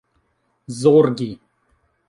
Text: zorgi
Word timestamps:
zorgi 0.81 1.29